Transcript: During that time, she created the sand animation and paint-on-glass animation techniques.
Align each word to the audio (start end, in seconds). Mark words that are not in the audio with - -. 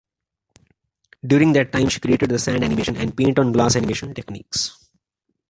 During 1.23 1.53
that 1.53 1.71
time, 1.71 1.87
she 1.89 1.99
created 1.99 2.29
the 2.31 2.39
sand 2.39 2.63
animation 2.63 2.97
and 2.97 3.15
paint-on-glass 3.15 3.75
animation 3.75 4.15
techniques. 4.15 4.89